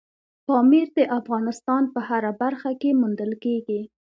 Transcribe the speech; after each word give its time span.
پامیر 0.47 0.87
د 0.97 0.99
افغانستان 1.19 1.83
په 1.93 1.99
هره 2.07 2.31
برخه 2.41 2.71
کې 2.81 2.89
موندل 3.01 3.31
کېږي. 3.43 3.81